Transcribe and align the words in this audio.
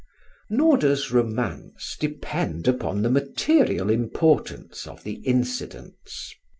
Nor 0.49 0.77
does 0.79 1.11
romance 1.11 1.95
depend 1.99 2.67
upon 2.67 3.03
the 3.03 3.09
material 3.11 3.91
importance 3.91 4.87
of 4.87 5.03
the 5.03 5.21
incidents. 5.27 6.33